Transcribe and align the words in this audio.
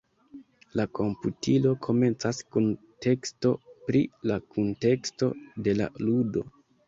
La 0.79 0.85
komputilo 0.99 1.73
komencas 1.87 2.39
kun 2.55 2.71
teksto 3.07 3.53
pri 3.89 4.01
la 4.31 4.39
kunteksto 4.57 5.31
de 5.69 5.77
la 5.83 5.91
ludo. 6.07 6.45